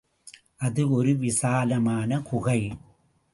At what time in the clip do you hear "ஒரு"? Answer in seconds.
0.91-1.15